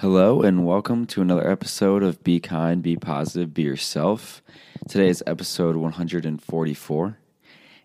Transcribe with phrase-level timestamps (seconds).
[0.00, 4.42] Hello, and welcome to another episode of Be Kind, Be Positive, Be Yourself.
[4.88, 7.18] Today is episode 144.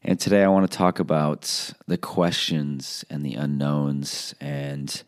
[0.05, 4.33] And today I want to talk about the questions and the unknowns.
[4.39, 5.03] And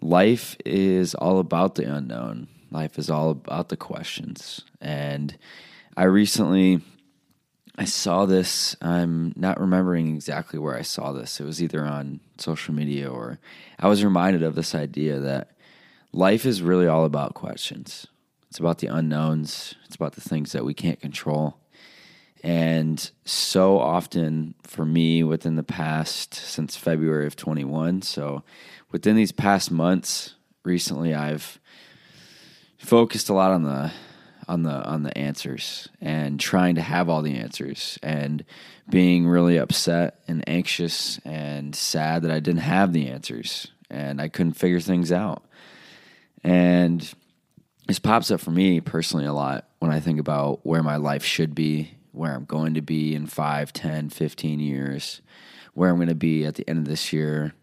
[0.00, 4.60] life is all about the unknown, life is all about the questions.
[4.80, 5.36] And
[5.96, 6.82] I recently.
[7.78, 8.76] I saw this.
[8.82, 11.40] I'm not remembering exactly where I saw this.
[11.40, 13.40] It was either on social media or
[13.78, 15.52] I was reminded of this idea that
[16.12, 18.06] life is really all about questions.
[18.48, 21.56] It's about the unknowns, it's about the things that we can't control.
[22.44, 28.42] And so often for me within the past, since February of 21, so
[28.90, 30.34] within these past months,
[30.64, 31.60] recently I've
[32.78, 33.92] focused a lot on the
[34.48, 38.44] on the on the answers and trying to have all the answers and
[38.90, 44.28] being really upset and anxious and sad that I didn't have the answers and I
[44.28, 45.44] couldn't figure things out.
[46.44, 47.12] And
[47.86, 51.24] this pops up for me personally a lot when I think about where my life
[51.24, 55.20] should be, where I'm going to be in 5, 10, 15 years,
[55.74, 57.54] where I'm going to be at the end of this year,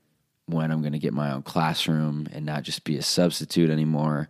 [0.45, 4.29] when I'm going to get my own classroom and not just be a substitute anymore.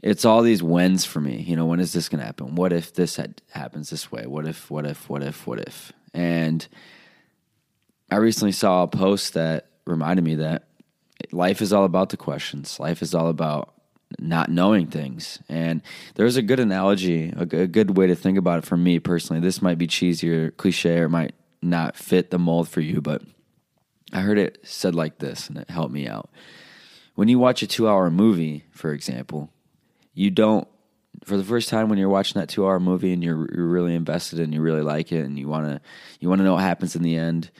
[0.00, 1.42] It's all these whens for me.
[1.42, 2.54] You know, when is this going to happen?
[2.54, 4.26] What if this had, happens this way?
[4.26, 5.92] What if, what if, what if, what if?
[6.14, 6.66] And
[8.10, 10.68] I recently saw a post that reminded me that
[11.32, 12.78] life is all about the questions.
[12.80, 13.74] Life is all about
[14.18, 15.38] not knowing things.
[15.48, 15.82] And
[16.14, 19.40] there's a good analogy, a, good way to think about it for me personally.
[19.40, 23.22] This might be cheesy or cliche or might not fit the mold for you, but
[24.12, 26.30] I heard it said like this and it helped me out.
[27.14, 29.50] When you watch a two hour movie, for example,
[30.14, 30.66] you don't
[31.24, 33.94] for the first time when you're watching that two hour movie and you're, you're really
[33.94, 35.80] invested and you really like it and you want to
[36.20, 37.50] you want to know what happens in the end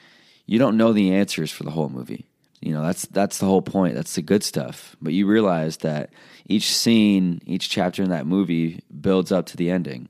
[0.47, 2.27] you don't know the answers for the whole movie
[2.61, 3.95] you know, that's that's the whole point.
[3.95, 4.97] That's the good stuff.
[5.01, 6.11] But you realize that
[6.47, 10.09] each scene, each chapter in that movie builds up to the ending.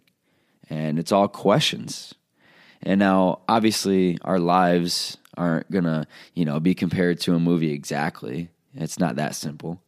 [0.71, 2.15] And it's all questions.
[2.83, 7.73] And now obviously our lives aren't going to, you know, be compared to a movie
[7.73, 8.51] exactly.
[8.75, 9.83] It's not that simple.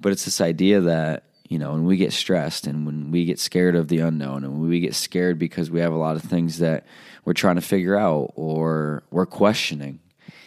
[0.00, 3.38] But it's this idea that, you know, when we get stressed and when we get
[3.38, 6.22] scared of the unknown and when we get scared because we have a lot of
[6.22, 6.86] things that
[7.24, 10.00] we're trying to figure out or we're questioning.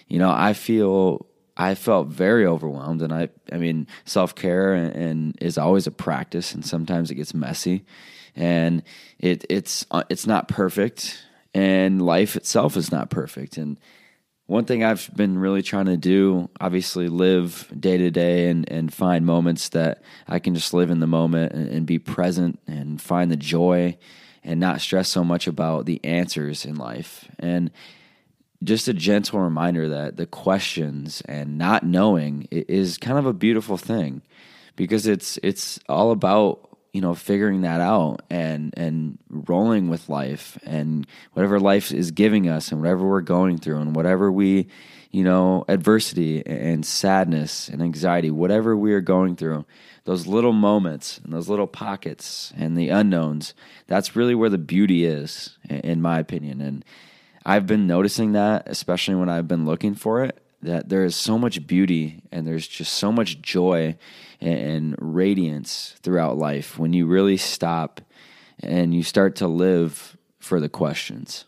[0.08, 1.26] You know, I feel
[1.59, 5.92] I felt very overwhelmed, and I, I mean, self care and, and, is always a
[5.92, 7.84] practice, and sometimes it gets messy,
[8.34, 8.81] and
[9.20, 11.22] it it's uh, it's not perfect,
[11.53, 13.58] and life itself is not perfect.
[13.58, 13.78] And
[14.46, 18.94] one thing I've been really trying to do, obviously, live day to day and and
[18.94, 23.02] find moments that I can just live in the moment and, and be present and
[23.02, 23.97] find the joy,
[24.46, 27.70] and not stress so much about the answers in life, and
[28.64, 33.78] just a gentle reminder that the questions and not knowing is kind of a beautiful
[33.78, 34.22] thing
[34.75, 40.58] because it's it's all about you know figuring that out and and rolling with life
[40.64, 44.68] and whatever life is giving us and whatever we're going through and whatever we
[45.12, 49.66] you know adversity and sadness and anxiety whatever we are going through
[50.03, 53.53] those little moments and those little pockets and the unknowns
[53.88, 56.62] that's really where the beauty is in my opinion.
[56.62, 56.86] And
[57.50, 61.36] I've been noticing that, especially when I've been looking for it, that there is so
[61.36, 63.98] much beauty and there's just so much joy
[64.40, 68.02] and radiance throughout life when you really stop
[68.59, 71.46] and you start to live for the questions.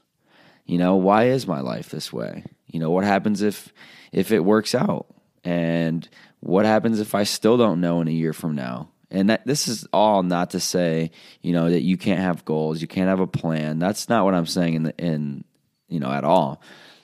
[0.65, 2.45] You know, why is my life this way?
[2.65, 3.71] You know, what happens if
[4.11, 5.05] if it works out?
[5.43, 6.09] And
[6.39, 8.89] what happens if I still don't know in a year from now?
[9.11, 11.11] And that, this is all not to say,
[11.43, 13.77] you know, that you can't have goals, you can't have a plan.
[13.77, 15.43] That's not what I'm saying in the, in
[15.91, 16.61] you know, at all.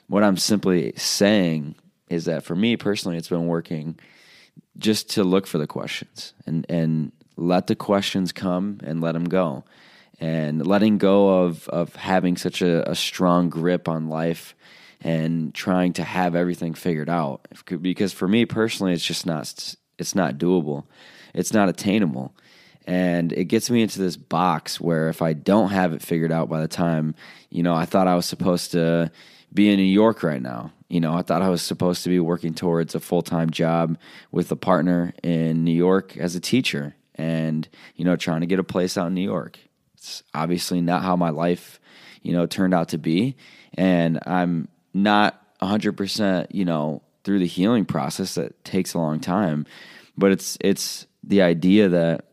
[0.08, 1.76] What I'm simply saying
[2.10, 4.00] is that for me personally, it's been working
[4.78, 9.26] just to look for the questions and and let the questions come and let them
[9.26, 9.64] go,
[10.20, 14.56] and letting go of of having such a, a strong grip on life
[15.02, 17.48] and trying to have everything figured out.
[17.82, 20.86] Because for me personally, it's just not it's not doable.
[21.34, 22.34] It's not attainable.
[22.88, 26.50] And it gets me into this box where if I don't have it figured out
[26.50, 27.16] by the time,
[27.50, 29.12] you know, I thought I was supposed to
[29.54, 30.72] be in New York right now.
[30.88, 33.98] You know, I thought I was supposed to be working towards a full time job
[34.32, 37.68] with a partner in New York as a teacher and,
[37.98, 39.60] you know, trying to get a place out in New York.
[39.96, 41.82] It's obviously not how my life,
[42.22, 43.36] you know, turned out to be.
[43.74, 49.66] And I'm not 100%, you know, through the healing process that takes a long time.
[50.18, 52.28] But it's, it's the idea that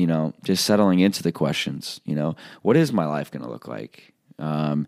[0.00, 2.00] you know, just settling into the questions.
[2.04, 4.14] You know, what is my life going to look like?
[4.38, 4.86] Um,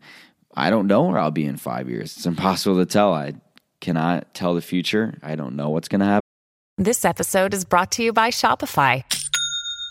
[0.55, 2.17] I don't know where I'll be in five years.
[2.17, 3.13] It's impossible to tell.
[3.13, 3.35] I
[3.81, 5.19] cannot tell the future.
[5.23, 6.23] I don't know what's going to happen.
[6.79, 9.05] This episode is brought to you by Shopify.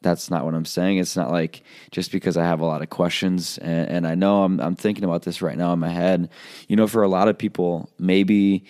[0.00, 0.98] That's not what I'm saying.
[0.98, 4.44] It's not like just because I have a lot of questions and, and I know
[4.44, 6.30] I'm, I'm thinking about this right now in my head.
[6.68, 8.64] You know, for a lot of people, maybe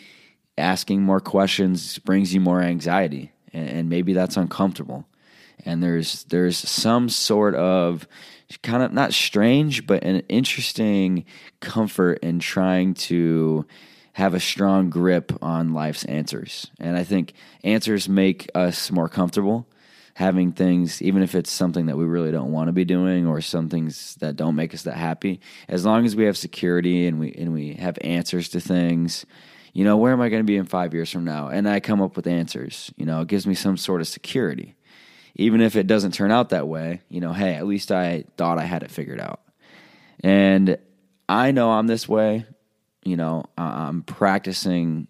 [0.58, 5.06] asking more questions brings you more anxiety and, and maybe that's uncomfortable
[5.64, 8.06] and there's there's some sort of
[8.62, 11.24] kind of not strange but an interesting
[11.60, 13.64] comfort in trying to
[14.14, 17.32] have a strong grip on life's answers and i think
[17.62, 19.66] answers make us more comfortable
[20.18, 23.40] having things even if it's something that we really don't want to be doing or
[23.40, 27.20] some things that don't make us that happy as long as we have security and
[27.20, 29.24] we and we have answers to things
[29.78, 31.48] you know, where am I going to be in five years from now?
[31.48, 32.92] And I come up with answers.
[32.96, 34.74] You know, it gives me some sort of security.
[35.36, 38.58] Even if it doesn't turn out that way, you know, hey, at least I thought
[38.58, 39.40] I had it figured out.
[40.24, 40.78] And
[41.28, 42.44] I know I'm this way.
[43.04, 45.06] You know, I'm practicing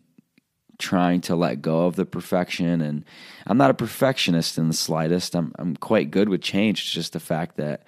[0.79, 2.81] trying to let go of the perfection.
[2.81, 3.05] And
[3.47, 5.35] I'm not a perfectionist in the slightest.
[5.35, 6.81] I'm, I'm quite good with change.
[6.81, 7.85] It's just the fact that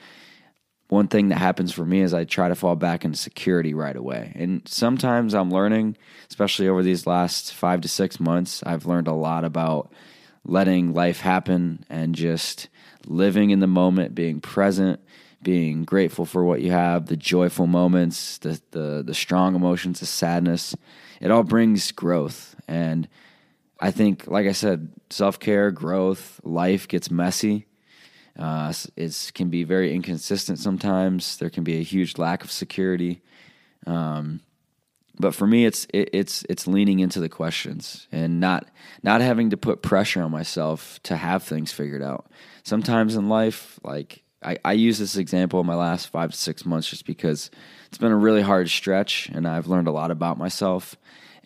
[0.88, 3.94] one thing that happens for me is I try to fall back into security right
[3.94, 4.32] away.
[4.34, 5.96] And sometimes I'm learning,
[6.28, 9.92] especially over these last five to six months, I've learned a lot about
[10.44, 12.68] letting life happen and just
[13.06, 15.00] living in the moment, being present,
[15.42, 20.06] being grateful for what you have, the joyful moments, the the, the strong emotions, the
[20.06, 20.74] sadness.
[21.20, 22.54] It all brings growth.
[22.66, 23.08] And
[23.78, 27.66] I think, like I said, self care, growth, life gets messy
[28.40, 31.36] uh, it can be very inconsistent sometimes.
[31.36, 33.20] There can be a huge lack of security.
[33.86, 34.40] Um,
[35.18, 38.66] but for me, it's it, it's it's leaning into the questions and not
[39.02, 42.30] not having to put pressure on myself to have things figured out.
[42.62, 46.64] Sometimes in life, like I, I use this example in my last five to six
[46.64, 47.50] months just because
[47.88, 50.96] it's been a really hard stretch and I've learned a lot about myself.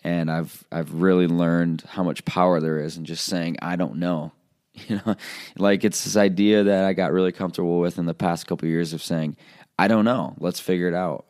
[0.03, 3.97] And I've I've really learned how much power there is in just saying I don't
[3.97, 4.31] know.
[4.89, 5.15] You know,
[5.57, 8.71] like it's this idea that I got really comfortable with in the past couple of
[8.71, 9.37] years of saying,
[9.79, 11.27] I don't know, let's figure it out.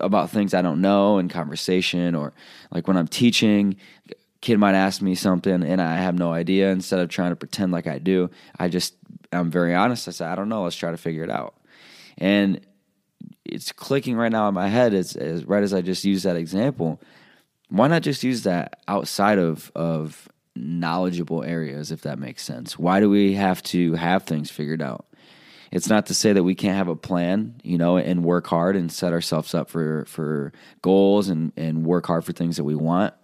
[0.00, 2.32] About things I don't know in conversation or
[2.70, 3.76] like when I'm teaching,
[4.40, 6.70] kid might ask me something and I have no idea.
[6.70, 8.94] Instead of trying to pretend like I do, I just
[9.36, 10.08] I'm very honest.
[10.08, 10.64] I said, I don't know.
[10.64, 11.54] Let's try to figure it out.
[12.18, 12.60] And
[13.44, 14.94] it's clicking right now in my head.
[14.94, 17.00] As, as right as I just used that example.
[17.68, 22.78] Why not just use that outside of of knowledgeable areas, if that makes sense.
[22.78, 25.06] Why do we have to have things figured out?
[25.70, 28.76] It's not to say that we can't have a plan, you know, and work hard
[28.76, 30.52] and set ourselves up for for
[30.82, 33.14] goals and and work hard for things that we want.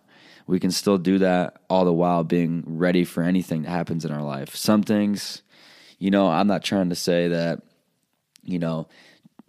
[0.49, 4.11] We can still do that all the while being ready for anything that happens in
[4.11, 4.57] our life.
[4.57, 5.43] Some things,
[6.01, 7.63] you know, I'm not trying to say that,
[8.43, 8.89] you know,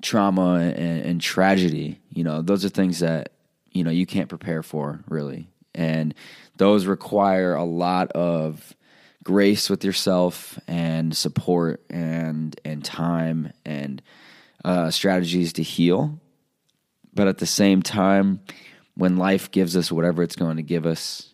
[0.04, 3.32] trauma and, and tragedy, you know, those are things that
[3.72, 6.14] you know you can't prepare for really and
[6.58, 8.76] those require a lot of
[9.24, 14.02] grace with yourself and support and and time and
[14.64, 16.20] uh, strategies to heal.
[17.14, 18.42] But at the same time,
[18.96, 21.34] when life gives us whatever it's going to give us,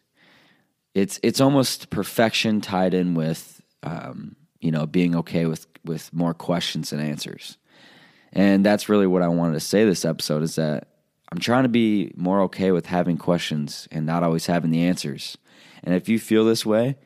[0.94, 6.34] it's it's almost perfection tied in with um, you know being okay with with more
[6.34, 7.58] questions and answers.
[8.34, 10.90] And that's really what I wanted to say this episode is that
[11.32, 15.38] I'm trying to be more okay with having questions and not always having the answers.
[15.84, 16.98] And if you feel this way,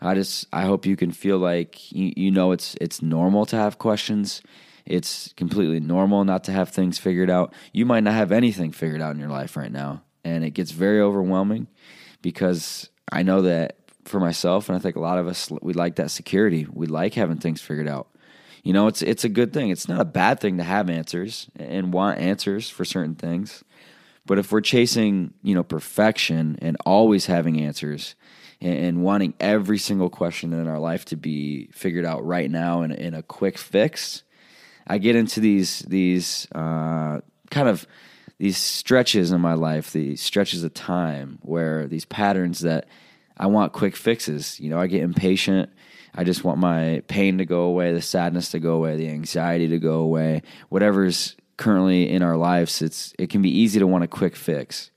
[0.00, 3.56] I just I hope you can feel like you, you know it's it's normal to
[3.56, 4.42] have questions.
[4.84, 7.54] It's completely normal not to have things figured out.
[7.72, 10.72] You might not have anything figured out in your life right now, and it gets
[10.72, 11.68] very overwhelming
[12.20, 15.96] because I know that for myself and I think a lot of us we like
[15.96, 16.66] that security.
[16.70, 18.08] We like having things figured out
[18.62, 19.70] you know, it's it's a good thing.
[19.70, 23.64] It's not a bad thing to have answers and want answers for certain things.
[24.24, 28.14] But if we're chasing, you know, perfection and always having answers
[28.60, 32.82] and, and wanting every single question in our life to be figured out right now
[32.82, 34.22] in, in a quick fix,
[34.86, 37.84] I get into these these uh, kind of
[38.38, 42.86] these stretches in my life, these stretches of time where these patterns that
[43.36, 44.60] I want quick fixes.
[44.60, 45.70] You know, I get impatient
[46.14, 49.68] I just want my pain to go away, the sadness to go away, the anxiety
[49.68, 52.82] to go away, whatever's currently in our lives.
[52.82, 54.90] It's it can be easy to want a quick fix,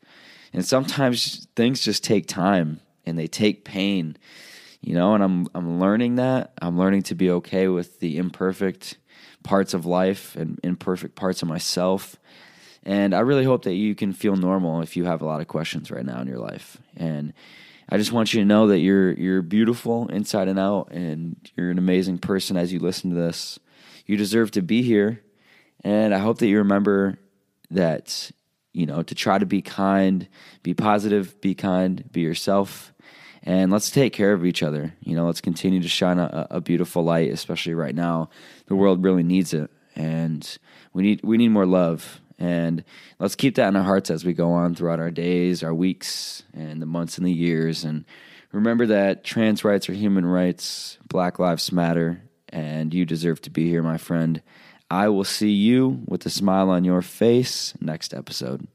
[0.52, 4.18] and sometimes things just take time and they take pain.
[4.82, 6.54] you know, and I'm I'm learning that.
[6.62, 8.98] I'm learning to be okay with the imperfect
[9.44, 12.18] parts of life and imperfect parts of myself.
[12.84, 15.48] And I really hope that you can feel normal if you have a lot of
[15.48, 16.78] questions right now in your life.
[16.96, 17.34] And
[17.88, 21.72] I just want you to know that you're you're beautiful inside and out and you're
[21.72, 23.60] an amazing person as you listen to this.
[24.06, 25.22] You deserve to be here.
[25.84, 27.20] And I hope that you remember
[27.72, 28.32] that
[28.74, 30.28] you know, to try to be kind,
[30.62, 32.94] be positive, be kind, be yourself
[33.46, 34.94] and let's take care of each other.
[35.02, 38.30] You know, let's continue to shine a, a, beautiful light, especially right now.
[38.66, 40.58] The world really needs it, and
[40.94, 42.22] we need we need more love.
[42.38, 42.84] And
[43.20, 46.44] let's keep that in our hearts as we go on throughout our days, our weeks,
[46.54, 47.84] and the months and the years.
[47.84, 48.06] And
[48.52, 53.70] remember that trans rights are human rights, Black Lives Matter, and you deserve to be
[53.70, 54.42] here, my friend.
[54.90, 58.68] I will see you with a smile on your face next episode.